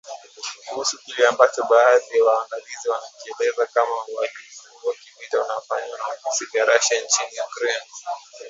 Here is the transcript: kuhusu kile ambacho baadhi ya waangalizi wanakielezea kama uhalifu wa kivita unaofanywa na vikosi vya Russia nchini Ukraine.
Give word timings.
kuhusu 0.67 0.97
kile 1.01 1.27
ambacho 1.27 1.63
baadhi 1.63 2.17
ya 2.17 2.23
waangalizi 2.23 2.89
wanakielezea 2.89 3.65
kama 3.65 3.95
uhalifu 4.13 4.87
wa 4.87 4.93
kivita 4.93 5.43
unaofanywa 5.43 5.97
na 5.97 6.15
vikosi 6.15 6.45
vya 6.45 6.65
Russia 6.65 6.97
nchini 7.05 7.41
Ukraine. 7.49 7.85